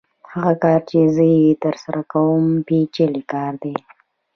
هغه 0.31 0.53
کار 0.63 0.79
چې 0.89 0.99
زه 1.15 1.23
یې 1.35 1.59
ترسره 1.63 2.01
کوم 2.11 2.43
پېچلی 2.67 3.23
کار 3.33 3.53
دی 3.63 3.75